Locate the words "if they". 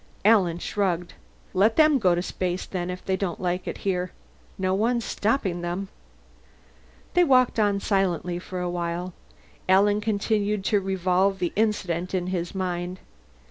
2.89-3.15